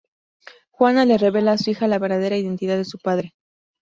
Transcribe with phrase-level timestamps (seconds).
[0.71, 3.35] Juana le revela a su hija la verdadera identidad de su padre.